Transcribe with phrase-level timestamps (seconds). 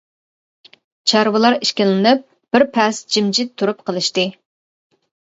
[1.11, 2.25] چارۋىلار ئىككىلىنىپ،
[2.57, 4.29] بىر پەس جىمجىت تۇرۇپ قىلىشتى.